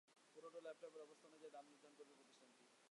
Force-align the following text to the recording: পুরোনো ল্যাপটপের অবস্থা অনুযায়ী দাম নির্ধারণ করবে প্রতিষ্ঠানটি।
পুরোনো 0.35 0.59
ল্যাপটপের 0.65 1.01
অবস্থা 1.01 1.25
অনুযায়ী 1.29 1.53
দাম 1.55 1.65
নির্ধারণ 1.69 1.95
করবে 1.97 2.13
প্রতিষ্ঠানটি। 2.17 2.63